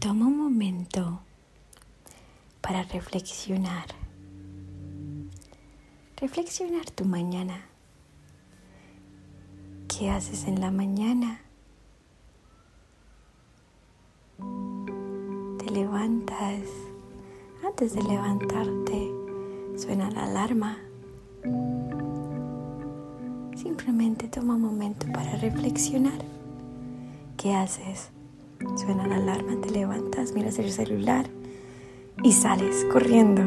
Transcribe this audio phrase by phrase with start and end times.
[0.00, 1.20] Toma un momento
[2.62, 3.84] para reflexionar.
[6.16, 7.66] Reflexionar tu mañana.
[9.88, 11.42] ¿Qué haces en la mañana?
[15.58, 16.62] Te levantas.
[17.62, 19.12] Antes de levantarte,
[19.76, 20.78] suena la alarma.
[23.54, 26.24] Simplemente toma un momento para reflexionar.
[27.36, 28.12] ¿Qué haces?
[28.76, 31.26] Suena la alarma, te levantas, miras el celular
[32.22, 33.42] y sales corriendo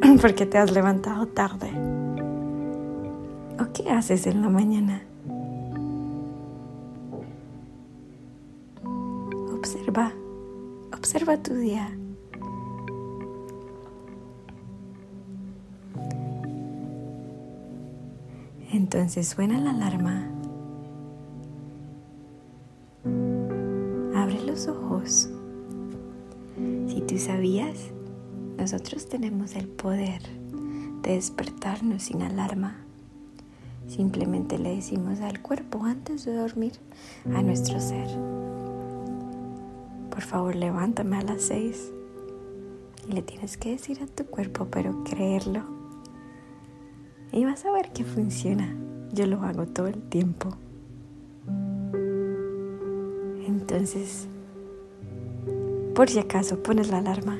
[0.20, 1.70] porque te has levantado tarde.
[3.60, 5.02] ¿O qué haces en la mañana?
[9.54, 10.12] Observa,
[10.92, 11.90] observa tu día.
[18.72, 20.35] Entonces suena la alarma
[24.66, 25.28] ojos.
[26.88, 27.90] Si tú sabías,
[28.56, 30.22] nosotros tenemos el poder
[31.02, 32.78] de despertarnos sin alarma.
[33.86, 36.72] Simplemente le decimos al cuerpo antes de dormir
[37.34, 38.08] a nuestro ser.
[40.10, 41.92] Por favor, levántame a las seis.
[43.08, 45.62] Y le tienes que decir a tu cuerpo, pero creerlo.
[47.30, 48.74] Y vas a ver que funciona.
[49.12, 50.48] Yo lo hago todo el tiempo.
[53.46, 54.28] Entonces,
[55.96, 57.38] por si acaso pones la alarma,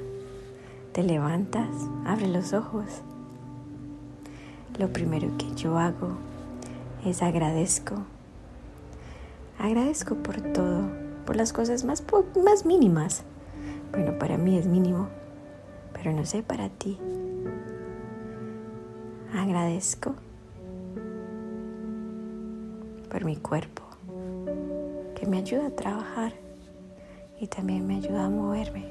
[0.93, 1.69] te levantas,
[2.07, 2.87] abre los ojos.
[4.79, 6.17] Lo primero que yo hago
[7.05, 7.97] es agradezco.
[9.59, 10.89] Agradezco por todo,
[11.27, 12.03] por las cosas más,
[12.43, 13.25] más mínimas.
[13.93, 15.09] Bueno, para mí es mínimo,
[15.93, 16.99] pero no sé para ti.
[19.35, 20.15] Agradezco
[23.11, 23.83] por mi cuerpo
[25.15, 26.46] que me ayuda a trabajar
[27.41, 28.85] y también me ayuda a moverme.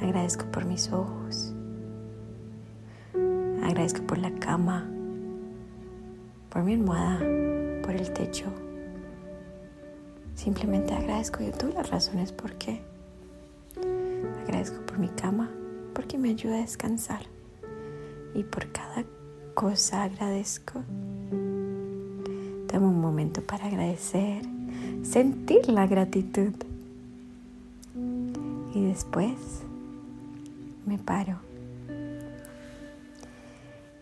[0.00, 1.52] Agradezco por mis ojos.
[3.62, 4.88] Agradezco por la cama,
[6.50, 7.18] por mi almohada,
[7.82, 8.46] por el techo.
[10.34, 12.82] Simplemente agradezco yo todas las razones por qué.
[14.42, 15.50] Agradezco por mi cama,
[15.94, 17.22] porque me ayuda a descansar.
[18.34, 19.04] Y por cada
[19.54, 20.82] cosa agradezco
[22.74, 24.42] Toma un momento para agradecer,
[25.02, 26.52] sentir la gratitud.
[28.74, 29.36] Y después
[30.86, 31.38] me paro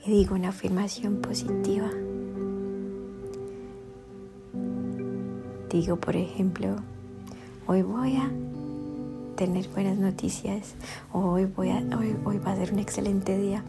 [0.04, 1.90] y digo una afirmación positiva.
[5.70, 6.76] Digo, por ejemplo,
[7.66, 8.30] hoy voy a
[9.36, 10.74] tener buenas noticias,
[11.12, 13.64] hoy, voy a, hoy, hoy va a ser un excelente día,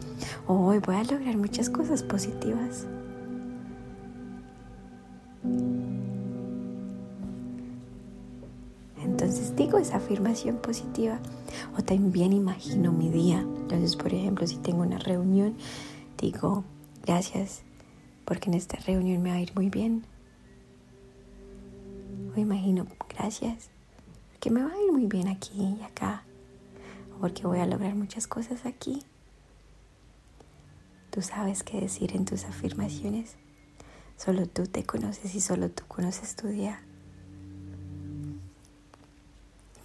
[0.46, 2.86] hoy voy a lograr muchas cosas positivas.
[9.24, 11.18] Entonces digo esa afirmación positiva
[11.78, 13.38] o también imagino mi día.
[13.38, 15.56] Entonces, por ejemplo, si tengo una reunión,
[16.18, 16.62] digo
[17.06, 17.62] gracias
[18.26, 20.04] porque en esta reunión me va a ir muy bien.
[22.36, 23.70] O imagino gracias
[24.28, 26.24] porque me va a ir muy bien aquí y acá.
[27.18, 29.04] Porque voy a lograr muchas cosas aquí.
[31.08, 33.36] Tú sabes qué decir en tus afirmaciones.
[34.18, 36.82] Solo tú te conoces y solo tú conoces tu día.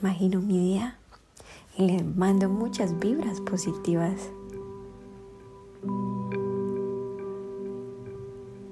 [0.01, 0.95] Imagino mi día
[1.77, 4.29] y le mando muchas vibras positivas.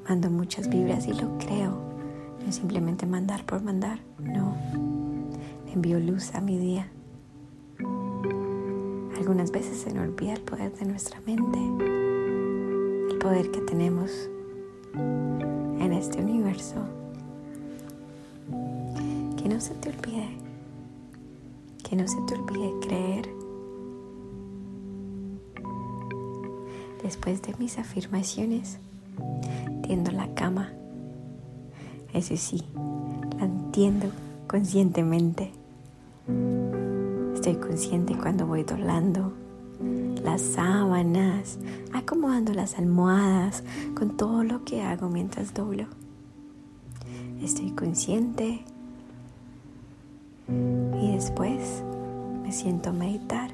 [0.08, 1.72] Mando muchas vibras y lo creo.
[2.40, 4.56] No es simplemente mandar por mandar, no.
[5.74, 6.90] envío luz a mi día.
[9.18, 11.60] Algunas veces se nos olvida el poder de nuestra mente,
[13.12, 14.30] el poder que tenemos
[14.96, 16.76] en este universo.
[19.36, 20.47] Que no se te olvide
[21.88, 23.30] que no se te olvide creer.
[27.02, 28.80] Después de mis afirmaciones,
[29.84, 30.72] tiendo la cama.
[32.14, 32.64] Eso sí,
[33.38, 34.08] la entiendo
[34.48, 35.52] conscientemente.
[37.34, 39.32] Estoy consciente cuando voy doblando
[40.24, 41.58] las sábanas,
[41.94, 43.64] acomodando las almohadas,
[43.96, 45.86] con todo lo que hago mientras doblo.
[47.42, 48.66] Estoy consciente
[51.18, 51.84] después
[52.44, 53.50] me siento meditar.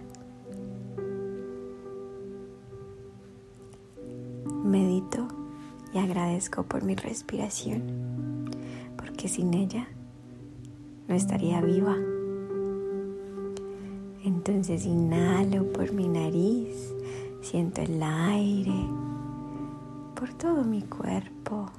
[4.65, 5.29] Medito
[5.93, 8.49] y agradezco por mi respiración,
[8.97, 9.87] porque sin ella
[11.07, 11.95] no estaría viva.
[14.25, 16.93] Entonces inhalo por mi nariz,
[17.39, 18.89] siento el aire
[20.15, 21.71] por todo mi cuerpo.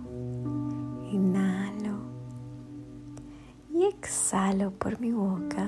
[4.34, 5.64] Exhalo por mi boca.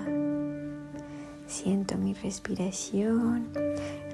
[1.47, 3.47] Siento mi respiración.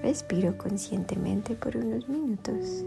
[0.03, 2.85] Respiro conscientemente por unos minutos.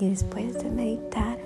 [0.00, 1.38] Y después de meditar,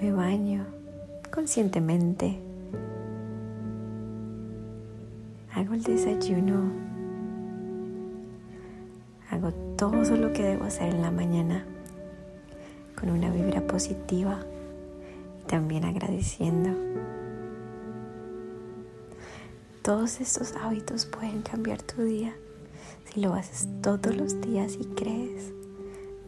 [0.00, 0.64] me baño
[1.32, 2.38] conscientemente.
[5.52, 6.93] Hago el desayuno.
[9.84, 11.62] Todo lo que debo hacer en la mañana
[12.98, 14.40] con una vibra positiva
[15.42, 16.70] y también agradeciendo.
[19.82, 22.34] Todos estos hábitos pueden cambiar tu día
[23.12, 25.52] si lo haces todos los días y crees,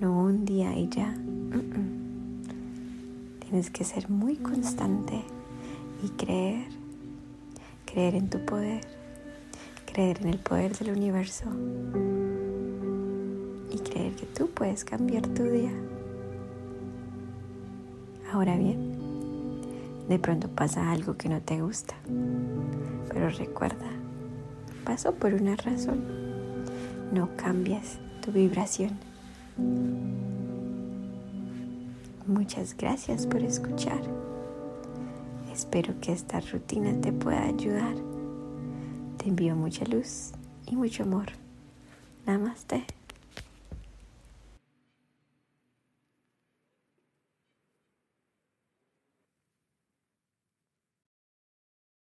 [0.00, 1.14] no un día y ya.
[3.41, 5.25] Tienes que ser muy constante
[6.05, 6.67] y creer,
[7.87, 8.82] creer en tu poder,
[9.91, 11.47] creer en el poder del universo
[13.76, 15.73] y creer que tú puedes cambiar tu día.
[18.32, 18.94] Ahora bien,
[20.08, 21.94] de pronto pasa algo que no te gusta,
[23.08, 23.90] pero recuerda,
[24.84, 26.26] pasó por una razón
[27.12, 28.99] no cambies tu vibración.
[32.26, 34.00] Muchas gracias por escuchar.
[35.52, 37.94] Espero que esta rutina te pueda ayudar.
[39.19, 40.32] Te envío mucha luz
[40.67, 41.26] y mucho amor.
[42.26, 42.84] Namaste.